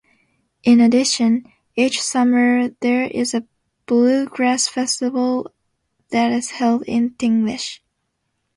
In 0.63 0.81
addition, 0.81 1.45
each 1.75 2.01
summer 2.01 2.69
there 2.81 3.03
is 3.03 3.35
a 3.35 3.45
bluegrass 3.85 4.67
festival 4.67 5.53
that 6.09 6.31
is 6.31 6.49
held 6.49 6.81
in 6.87 7.11
Tignish. 7.11 7.81